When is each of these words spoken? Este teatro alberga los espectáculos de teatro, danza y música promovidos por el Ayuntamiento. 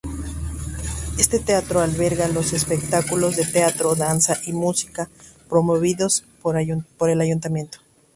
Este 1.19 1.37
teatro 1.37 1.79
alberga 1.81 2.27
los 2.27 2.53
espectáculos 2.53 3.35
de 3.35 3.45
teatro, 3.45 3.93
danza 3.93 4.35
y 4.47 4.51
música 4.51 5.11
promovidos 5.47 6.25
por 6.41 6.57
el 6.57 7.21
Ayuntamiento. 7.21 7.77